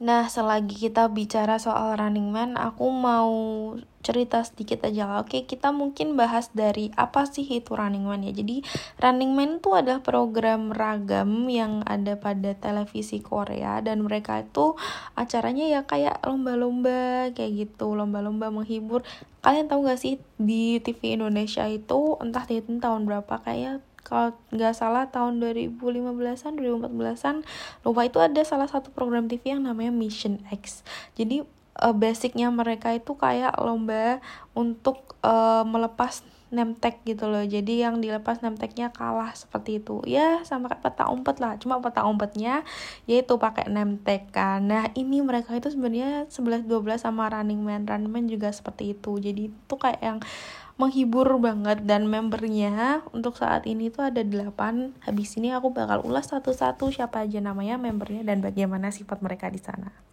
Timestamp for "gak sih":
19.84-20.16